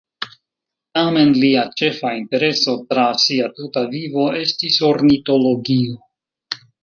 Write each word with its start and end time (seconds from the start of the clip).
Tamen, 0.99 1.33
lia 1.43 1.65
ĉefa 1.81 2.13
intereso 2.21 2.75
tra 2.93 3.05
sia 3.25 3.51
tuta 3.59 3.83
vivo 3.93 4.25
estis 4.41 4.79
ornitologio. 4.91 6.01